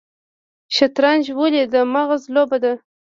شطرنج 0.75 1.25
ولې 1.39 1.63
د 1.73 1.75
مغز 1.93 2.21
لوبه 2.35 2.57
ده؟ 2.63 2.73